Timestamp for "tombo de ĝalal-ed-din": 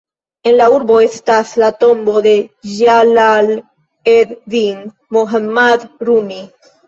1.83-4.79